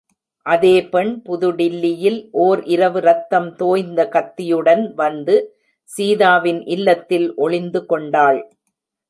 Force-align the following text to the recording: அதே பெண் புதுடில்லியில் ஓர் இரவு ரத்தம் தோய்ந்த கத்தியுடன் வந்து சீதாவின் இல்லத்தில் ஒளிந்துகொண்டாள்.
அதே 0.45 0.75
பெண் 0.83 1.11
புதுடில்லியில் 1.25 2.17
ஓர் 2.45 2.61
இரவு 2.65 2.99
ரத்தம் 2.99 3.49
தோய்ந்த 3.55 4.07
கத்தியுடன் 4.07 4.83
வந்து 4.93 5.35
சீதாவின் 5.89 6.63
இல்லத்தில் 6.67 7.29
ஒளிந்துகொண்டாள். 7.37 8.41